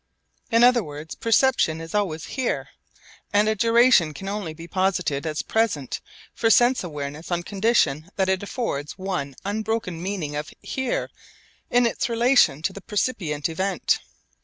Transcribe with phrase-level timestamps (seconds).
[0.49, 2.69] In other words, perception is always 'here,'
[3.31, 6.01] and a duration can only be posited as present
[6.33, 11.11] for sense awareness on condition that it affords one unbroken meaning of 'here'
[11.69, 13.99] in its relation to the percipient event.